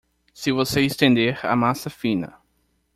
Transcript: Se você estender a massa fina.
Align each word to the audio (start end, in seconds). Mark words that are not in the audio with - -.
Se 0.33 0.51
você 0.51 0.81
estender 0.81 1.39
a 1.45 1.55
massa 1.55 1.87
fina. 1.87 2.33